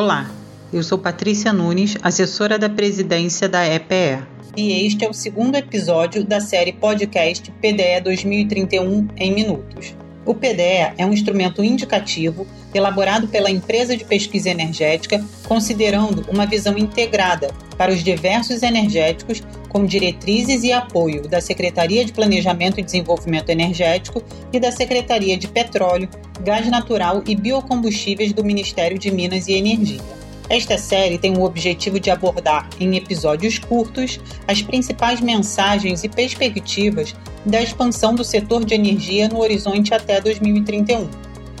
[0.00, 0.30] Olá,
[0.72, 4.22] eu sou Patrícia Nunes, assessora da presidência da EPE.
[4.56, 9.96] E este é o segundo episódio da série podcast PDE 2031 em Minutos.
[10.24, 16.78] O PDE é um instrumento indicativo elaborado pela empresa de pesquisa energética, considerando uma visão
[16.78, 23.50] integrada para os diversos energéticos, com diretrizes e apoio da Secretaria de Planejamento e Desenvolvimento
[23.50, 26.08] Energético e da Secretaria de Petróleo,
[26.42, 30.18] Gás Natural e Biocombustíveis do Ministério de Minas e Energia.
[30.50, 37.14] Esta série tem o objetivo de abordar, em episódios curtos, as principais mensagens e perspectivas
[37.44, 41.08] da expansão do setor de energia no horizonte até 2031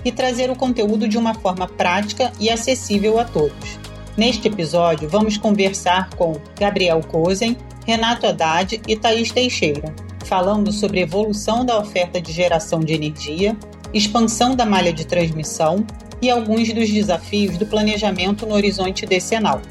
[0.04, 3.78] e trazer o conteúdo de uma forma prática e acessível a todos.
[4.18, 9.94] Neste episódio, vamos conversar com Gabriel Kozen, Renato Haddad e Thaís Teixeira,
[10.24, 13.56] falando sobre evolução da oferta de geração de energia,
[13.94, 15.86] expansão da malha de transmissão
[16.20, 19.62] e alguns dos desafios do planejamento no horizonte decenal.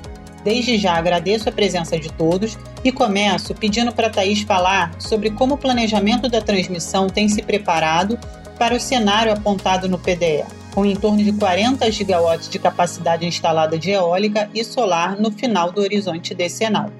[0.46, 5.56] Desde já agradeço a presença de todos e começo pedindo para Thaís falar sobre como
[5.56, 8.18] o planejamento da transmissão tem se preparado
[8.58, 10.46] para o cenário apontado no PDE,
[10.78, 15.72] com em torno de 40 gigawatts de capacidade instalada de eólica e solar no final
[15.72, 16.92] do horizonte decenal.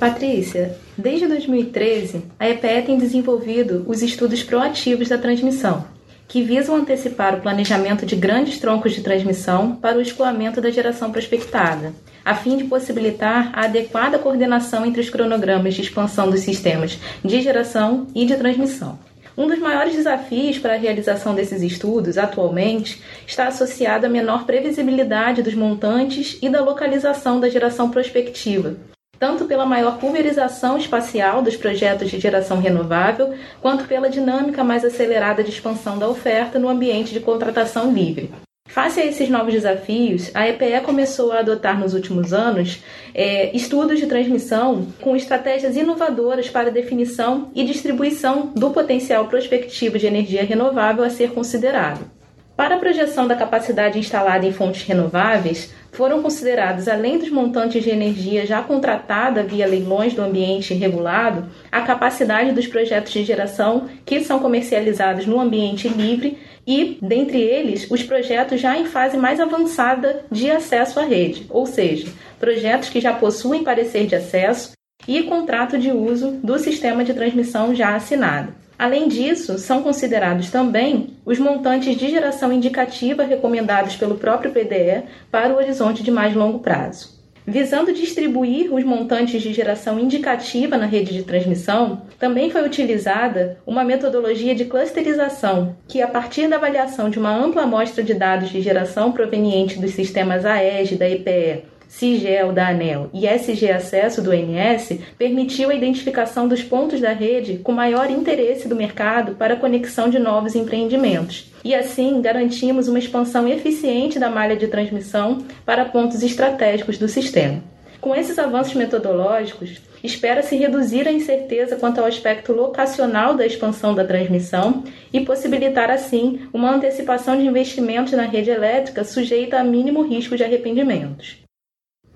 [0.00, 5.84] Patrícia, desde 2013, a EPE tem desenvolvido os estudos proativos da transmissão,
[6.26, 11.12] que visam antecipar o planejamento de grandes troncos de transmissão para o escoamento da geração
[11.12, 11.92] prospectada,
[12.24, 17.42] a fim de possibilitar a adequada coordenação entre os cronogramas de expansão dos sistemas de
[17.42, 18.98] geração e de transmissão.
[19.36, 25.42] Um dos maiores desafios para a realização desses estudos, atualmente, está associado à menor previsibilidade
[25.42, 28.76] dos montantes e da localização da geração prospectiva,
[29.18, 35.42] tanto pela maior pulverização espacial dos projetos de geração renovável, quanto pela dinâmica mais acelerada
[35.42, 38.30] de expansão da oferta no ambiente de contratação livre.
[38.72, 42.82] Face a esses novos desafios, a EPE começou a adotar nos últimos anos
[43.14, 50.06] é, estudos de transmissão com estratégias inovadoras para definição e distribuição do potencial prospectivo de
[50.06, 52.10] energia renovável a ser considerado.
[52.56, 57.90] Para a projeção da capacidade instalada em fontes renováveis, foram considerados, além dos montantes de
[57.90, 64.20] energia já contratada via leilões do ambiente regulado, a capacidade dos projetos de geração que
[64.20, 70.24] são comercializados no ambiente livre e, dentre eles, os projetos já em fase mais avançada
[70.30, 74.72] de acesso à rede, ou seja, projetos que já possuem parecer de acesso
[75.06, 78.54] e contrato de uso do sistema de transmissão já assinado.
[78.78, 85.52] Além disso, são considerados também os montantes de geração indicativa recomendados pelo próprio PDE para
[85.52, 87.21] o horizonte de mais longo prazo.
[87.46, 93.82] Visando distribuir os montantes de geração indicativa na rede de transmissão, também foi utilizada uma
[93.82, 98.60] metodologia de clusterização, que, a partir da avaliação de uma ampla amostra de dados de
[98.60, 104.98] geração proveniente dos sistemas AES da EPE CIGEL da ANEL e SG Acesso do NS
[105.18, 110.08] permitiu a identificação dos pontos da rede com maior interesse do mercado para a conexão
[110.08, 111.52] de novos empreendimentos.
[111.62, 117.62] E assim garantimos uma expansão eficiente da malha de transmissão para pontos estratégicos do sistema.
[118.00, 124.04] Com esses avanços metodológicos, espera-se reduzir a incerteza quanto ao aspecto locacional da expansão da
[124.04, 124.82] transmissão
[125.12, 130.42] e possibilitar, assim, uma antecipação de investimentos na rede elétrica sujeita a mínimo risco de
[130.42, 131.41] arrependimentos.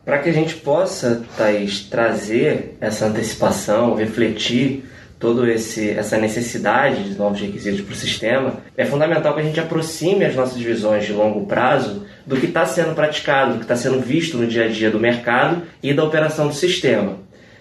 [0.06, 4.84] Para que a gente possa, Thaís, trazer essa antecipação, refletir
[5.18, 10.24] toda essa necessidade de novos requisitos para o sistema, é fundamental que a gente aproxime
[10.24, 13.98] as nossas visões de longo prazo do que está sendo praticado, do que está sendo
[13.98, 17.18] visto no dia a dia do mercado e da operação do sistema.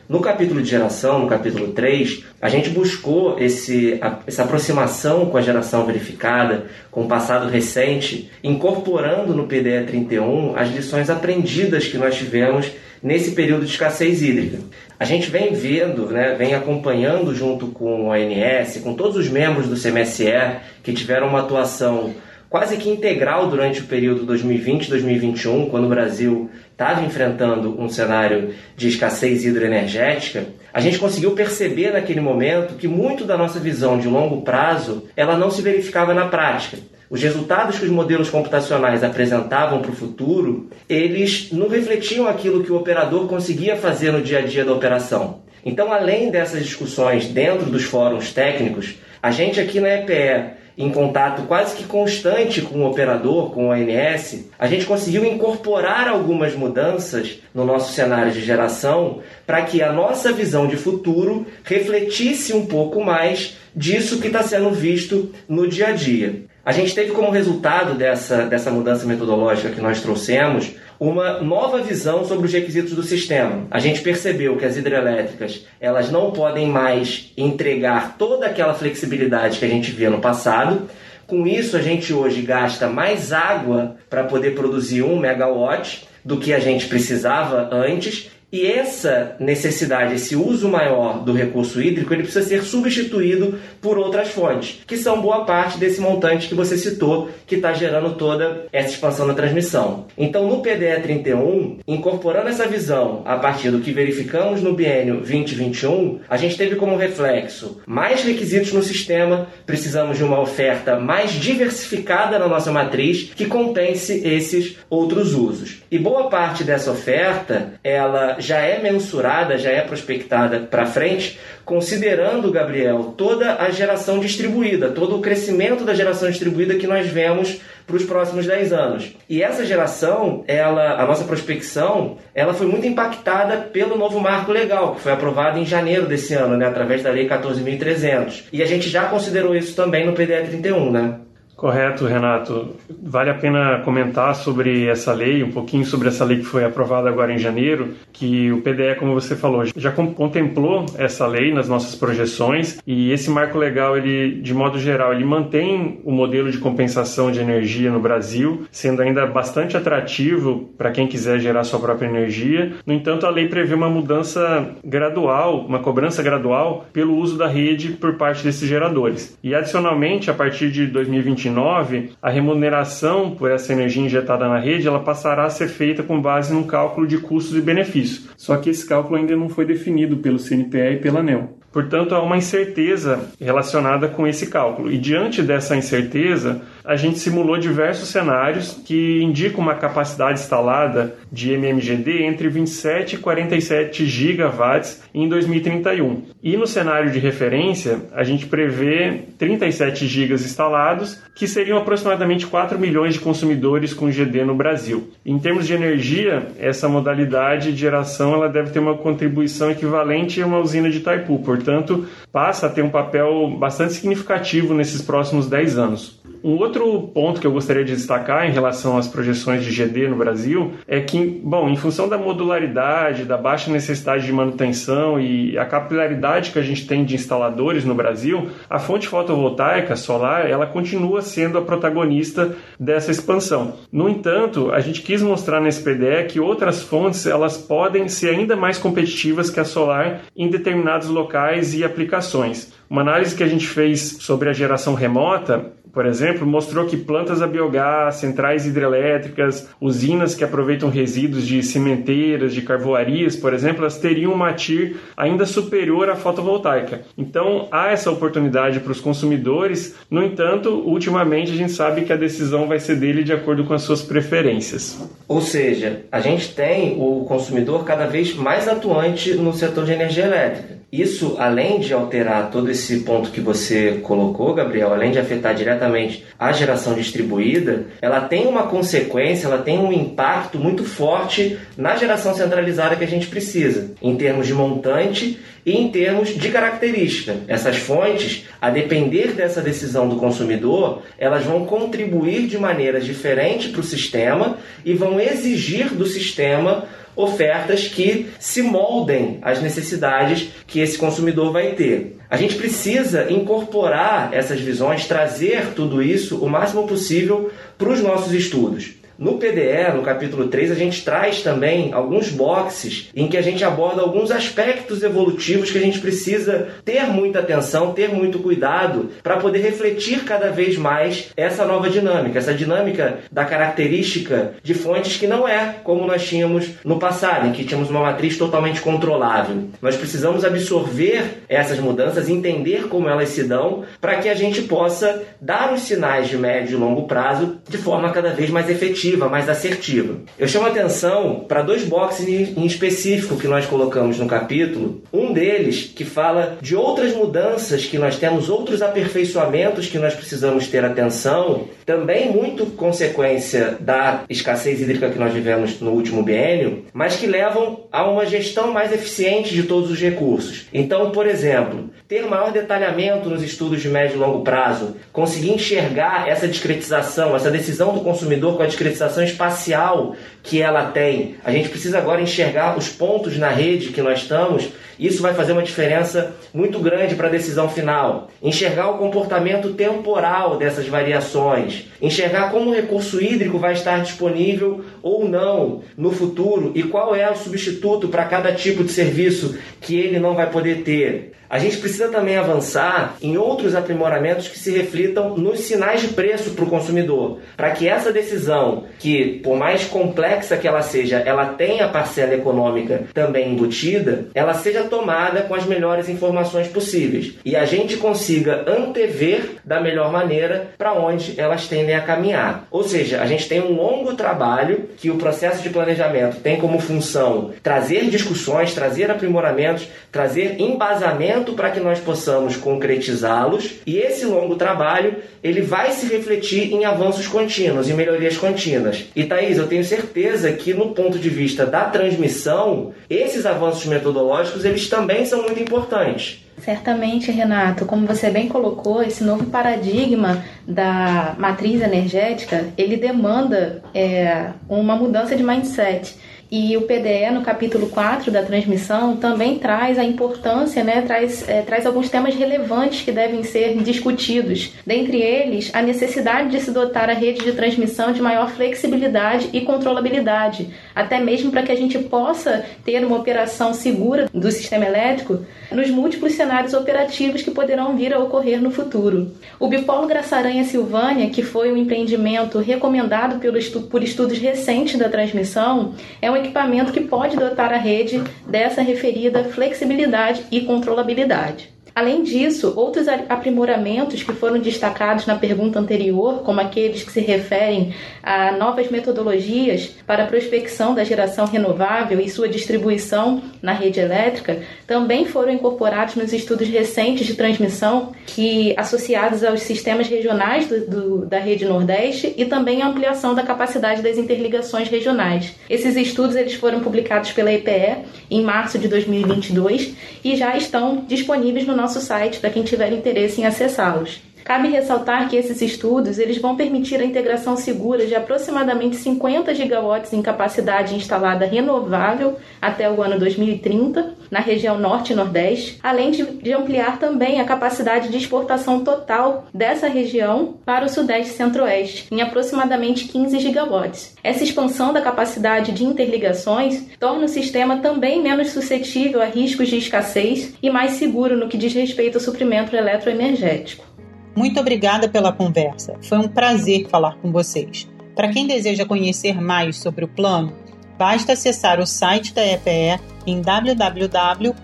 [0.08, 5.38] No capítulo de geração, no capítulo 3, a gente buscou esse, a, essa aproximação com
[5.38, 11.98] a geração verificada, com o passado recente, incorporando no PDE 31 as lições aprendidas que
[11.98, 12.72] nós tivemos
[13.02, 14.60] nesse período de escassez hídrica.
[15.00, 19.68] A gente vem vendo, né, vem acompanhando junto com o ANS, com todos os membros
[19.68, 22.14] do CMSE que tiveram uma atuação
[22.50, 28.88] quase que integral durante o período 2020-2021, quando o Brasil estava enfrentando um cenário de
[28.88, 34.42] escassez hidroenergética, a gente conseguiu perceber naquele momento que muito da nossa visão de longo
[34.42, 36.78] prazo ela não se verificava na prática.
[37.10, 42.72] Os resultados que os modelos computacionais apresentavam para o futuro, eles não refletiam aquilo que
[42.72, 45.42] o operador conseguia fazer no dia a dia da operação.
[45.64, 51.44] Então, além dessas discussões dentro dos fóruns técnicos, a gente aqui na EPE em contato
[51.44, 57.40] quase que constante com o operador, com o ONS, a gente conseguiu incorporar algumas mudanças
[57.54, 63.04] no nosso cenário de geração para que a nossa visão de futuro refletisse um pouco
[63.04, 66.44] mais disso que está sendo visto no dia a dia.
[66.66, 72.26] A gente teve como resultado dessa, dessa mudança metodológica que nós trouxemos uma nova visão
[72.26, 73.68] sobre os requisitos do sistema.
[73.70, 79.66] A gente percebeu que as hidrelétricas elas não podem mais entregar toda aquela flexibilidade que
[79.66, 80.90] a gente via no passado.
[81.28, 86.52] Com isso, a gente hoje gasta mais água para poder produzir um megawatt do que
[86.52, 92.48] a gente precisava antes e essa necessidade, esse uso maior do recurso hídrico, ele precisa
[92.48, 97.56] ser substituído por outras fontes, que são boa parte desse montante que você citou, que
[97.56, 100.06] está gerando toda essa expansão da transmissão.
[100.18, 106.22] Então, no PDE 31, incorporando essa visão a partir do que verificamos no biênio 2021,
[106.30, 112.40] a gente teve como reflexo mais requisitos no sistema, precisamos de uma oferta mais diversificada
[112.40, 115.84] na nossa matriz que compense esses outros usos.
[115.92, 122.52] E boa parte dessa oferta, ela já é mensurada, já é prospectada para frente, considerando,
[122.52, 127.96] Gabriel, toda a geração distribuída, todo o crescimento da geração distribuída que nós vemos para
[127.96, 129.16] os próximos 10 anos.
[129.30, 134.96] E essa geração, ela, a nossa prospecção, ela foi muito impactada pelo novo marco legal,
[134.96, 138.46] que foi aprovado em janeiro desse ano, né, através da Lei 14.300.
[138.52, 141.20] E a gente já considerou isso também no PDE 31, né?
[141.56, 142.76] Correto, Renato.
[143.02, 147.08] Vale a pena comentar sobre essa lei, um pouquinho sobre essa lei que foi aprovada
[147.08, 151.96] agora em janeiro, que o PDE, como você falou, já contemplou essa lei nas nossas
[151.96, 157.32] projeções e esse marco legal, ele, de modo geral, ele mantém o modelo de compensação
[157.32, 162.74] de energia no Brasil, sendo ainda bastante atrativo para quem quiser gerar sua própria energia.
[162.86, 167.90] No entanto, a lei prevê uma mudança gradual, uma cobrança gradual pelo uso da rede
[167.90, 169.38] por parte desses geradores.
[169.42, 174.88] E adicionalmente, a partir de 2021 2029, a remuneração por essa energia injetada na rede
[174.88, 178.30] ela passará a ser feita com base num cálculo de custos e benefícios.
[178.38, 181.58] Só que esse cálculo ainda não foi definido pelo CNPE e pela ANEL.
[181.76, 184.90] Portanto, há uma incerteza relacionada com esse cálculo.
[184.90, 191.52] E diante dessa incerteza, a gente simulou diversos cenários que indicam uma capacidade instalada de
[191.52, 196.22] MMGD entre 27 e 47 gigawatts em 2031.
[196.42, 202.80] E no cenário de referência, a gente prevê 37 gigas instalados, que seriam aproximadamente 4
[202.80, 205.10] milhões de consumidores com GD no Brasil.
[205.26, 210.48] Em termos de energia, essa modalidade de geração ela deve ter uma contribuição equivalente a
[210.48, 215.78] uma usina de Itaipu portanto, passa a ter um papel bastante significativo nesses próximos 10
[215.78, 216.20] anos.
[216.46, 220.16] Um outro ponto que eu gostaria de destacar em relação às projeções de GD no
[220.16, 225.66] Brasil é que, bom, em função da modularidade, da baixa necessidade de manutenção e a
[225.66, 231.24] capilaridade que a gente tem de instaladores no Brasil, a fonte fotovoltaica solar, ela continua
[231.24, 233.78] sendo a protagonista dessa expansão.
[233.92, 238.56] No entanto, a gente quis mostrar nesse PDE que outras fontes, elas podem ser ainda
[238.56, 242.72] mais competitivas que a solar em determinados locais e aplicações.
[242.88, 247.42] Uma análise que a gente fez sobre a geração remota por exemplo, mostrou que plantas
[247.42, 253.98] a biogás, centrais hidrelétricas, usinas que aproveitam resíduos de cimenteiras, de carvoarias, por exemplo, elas
[253.98, 257.04] teriam uma TIR ainda superior à fotovoltaica.
[257.18, 262.18] Então, há essa oportunidade para os consumidores, no entanto, ultimamente a gente sabe que a
[262.18, 265.00] decisão vai ser dele de acordo com as suas preferências.
[265.30, 270.26] Ou seja, a gente tem o consumidor cada vez mais atuante no setor de energia
[270.26, 270.76] elétrica.
[270.98, 276.24] Isso, além de alterar todo esse ponto que você colocou, Gabriel, além de afetar diretamente
[276.40, 282.34] a geração distribuída, ela tem uma consequência, ela tem um impacto muito forte na geração
[282.34, 287.38] centralizada que a gente precisa, em termos de montante e em termos de característica.
[287.48, 293.82] Essas fontes, a depender dessa decisão do consumidor, elas vão contribuir de maneiras diferentes para
[293.82, 300.98] o sistema e vão exigir do sistema ofertas que se moldem às necessidades que esse
[300.98, 302.18] consumidor vai ter.
[302.30, 308.34] A gente precisa incorporar essas visões, trazer tudo isso o máximo possível para os nossos
[308.34, 308.96] estudos.
[309.18, 313.64] No PDE, no capítulo 3, a gente traz também alguns boxes em que a gente
[313.64, 319.38] aborda alguns aspectos evolutivos que a gente precisa ter muita atenção, ter muito cuidado para
[319.38, 325.28] poder refletir cada vez mais essa nova dinâmica, essa dinâmica da característica de fontes que
[325.28, 329.70] não é como nós tínhamos no passado, em que tínhamos uma matriz totalmente controlável.
[329.82, 335.24] Nós precisamos absorver essas mudanças, entender como elas se dão, para que a gente possa
[335.40, 339.50] dar os sinais de médio e longo prazo de forma cada vez mais efetiva mais
[339.50, 340.18] assertiva.
[340.38, 345.02] Eu chamo atenção para dois boxes em específico que nós colocamos no capítulo.
[345.14, 350.68] Um deles que fala de outras mudanças que nós temos, outros aperfeiçoamentos que nós precisamos
[350.68, 357.16] ter atenção, também muito consequência da escassez hídrica que nós vivemos no último biênio, mas
[357.16, 360.66] que levam a uma gestão mais eficiente de todos os recursos.
[360.74, 366.28] Então, por exemplo, ter maior detalhamento nos estudos de médio e longo prazo, conseguir enxergar
[366.28, 371.36] essa discretização, essa decisão do consumidor com a discretização espacial que ela tem.
[371.44, 375.52] A gente precisa agora enxergar os pontos na rede que nós estamos isso vai fazer
[375.52, 378.30] uma diferença muito grande para a decisão final.
[378.42, 385.28] Enxergar o comportamento temporal dessas variações, enxergar como o recurso hídrico vai estar disponível ou
[385.28, 390.20] não no futuro e qual é o substituto para cada tipo de serviço que ele
[390.20, 391.34] não vai poder ter.
[391.50, 396.52] A gente precisa também avançar em outros aprimoramentos que se reflitam nos sinais de preço
[396.52, 401.46] para o consumidor, para que essa decisão, que por mais complexa que ela seja, ela
[401.46, 407.66] tenha parcela econômica também embutida, ela seja tomada com as melhores informações possíveis e a
[407.66, 412.68] gente consiga antever da melhor maneira para onde elas tendem a caminhar.
[412.72, 416.80] Ou seja, a gente tem um longo trabalho que o processo de planejamento tem como
[416.80, 424.56] função trazer discussões, trazer aprimoramentos, trazer embasamento para que nós possamos concretizá-los e esse longo
[424.56, 429.06] trabalho ele vai se refletir em avanços contínuos, em melhorias contínuas.
[429.16, 434.66] E Thaís, eu tenho certeza que no ponto de vista da transmissão, esses avanços metodológicos
[434.66, 436.46] eles também são muito importantes.
[436.58, 444.52] Certamente, Renato, como você bem colocou, esse novo paradigma da matriz energética, ele demanda é,
[444.70, 446.16] uma mudança de mindset.
[446.52, 451.62] E o PDE, no capítulo 4 da transmissão, também traz a importância, né, traz, é,
[451.62, 454.72] traz alguns temas relevantes que devem ser discutidos.
[454.86, 459.62] Dentre eles, a necessidade de se dotar a rede de transmissão de maior flexibilidade e
[459.62, 465.46] controlabilidade, até mesmo para que a gente possa ter uma operação segura do sistema elétrico
[465.72, 469.32] nos múltiplos cenários operativos que poderão vir a ocorrer no futuro.
[469.60, 475.10] O Bipolo Graçaranha Silvânia, que foi um empreendimento recomendado pelo estu por estudos recentes da
[475.10, 481.75] transmissão, é um equipamento que pode dotar a rede dessa referida flexibilidade e controlabilidade.
[481.96, 487.94] Além disso, outros aprimoramentos que foram destacados na pergunta anterior, como aqueles que se referem
[488.22, 494.62] a novas metodologias para a prospecção da geração renovável e sua distribuição na rede elétrica,
[494.86, 501.26] também foram incorporados nos estudos recentes de transmissão que associados aos sistemas regionais do, do,
[501.26, 505.56] da rede Nordeste e também a ampliação da capacidade das interligações regionais.
[505.70, 508.00] Esses estudos eles foram publicados pela EPE
[508.30, 512.92] em março de 2022 e já estão disponíveis no nosso nosso site para quem tiver
[512.92, 514.20] interesse em acessá-los.
[514.46, 520.14] Cabe ressaltar que esses estudos eles vão permitir a integração segura de aproximadamente 50 gigawatts
[520.14, 526.24] em capacidade instalada renovável até o ano 2030 na região norte e nordeste, além de,
[526.24, 532.08] de ampliar também a capacidade de exportação total dessa região para o sudeste e centro-oeste
[532.12, 534.14] em aproximadamente 15 gigawatts.
[534.24, 539.78] Essa expansão da capacidade de interligações torna o sistema também menos suscetível a riscos de
[539.78, 543.95] escassez e mais seguro no que diz respeito ao suprimento eletroenergético.
[544.36, 545.96] Muito obrigada pela conversa.
[546.02, 547.88] Foi um prazer falar com vocês.
[548.14, 550.54] Para quem deseja conhecer mais sobre o plano,
[550.98, 554.56] basta acessar o site da EPE em www.epe.gov.br.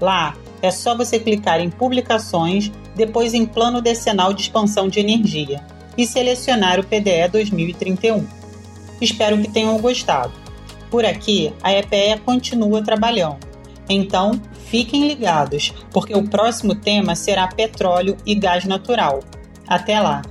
[0.00, 5.60] Lá é só você clicar em Publicações, depois em Plano Decenal de Expansão de Energia
[5.96, 8.26] e selecionar o PDE 2031.
[9.00, 10.32] Espero que tenham gostado.
[10.90, 13.55] Por aqui, a EPE continua trabalhando.
[13.88, 19.20] Então, Fiquem ligados, porque o próximo tema será petróleo e gás natural.
[19.66, 20.22] Até lá!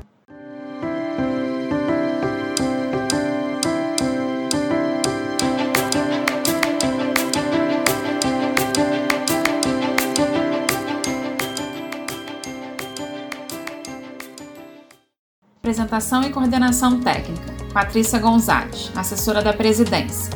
[15.59, 20.29] Apresentação e coordenação técnica: Patrícia Gonzalez, assessora da presidência.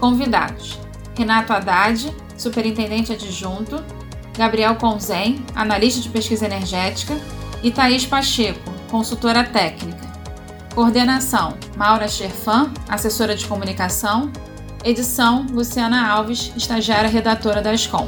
[0.00, 0.76] Convidados:
[1.16, 3.84] Renato Haddad, superintendente adjunto,
[4.36, 7.18] Gabriel Conzen, analista de pesquisa energética,
[7.62, 10.06] e Thaís Pacheco, consultora técnica.
[10.74, 14.30] Coordenação: Maura Scherfan, assessora de comunicação.
[14.84, 18.06] Edição: Luciana Alves, estagiária redatora da SCOM.